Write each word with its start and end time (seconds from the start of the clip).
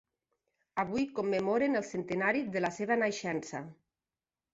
Avui 0.83 1.03
commemorem 1.19 1.77
el 1.79 1.85
centenari 1.89 2.41
de 2.55 2.63
la 2.65 2.73
seva 2.79 2.97
naixença. 3.03 3.63